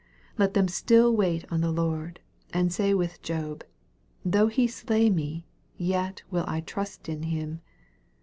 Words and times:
Let 0.35 0.55
them 0.55 0.65
sti'l 0.67 1.15
wait 1.15 1.45
on 1.51 1.61
the 1.61 1.71
Lord, 1.71 2.21
and 2.51 2.73
say 2.73 2.95
with 2.95 3.21
Job," 3.21 3.63
Though 4.25 4.47
he 4.47 4.65
slay 4.65 5.11
me, 5.11 5.45
yet 5.77 6.23
will 6.31 6.45
I 6.47 6.61
trust 6.61 7.07
in 7.07 7.21
him." 7.21 7.61